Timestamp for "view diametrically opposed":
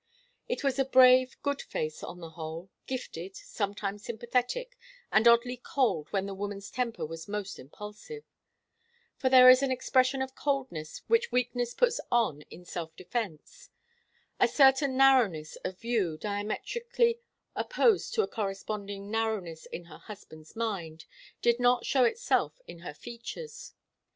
15.79-18.15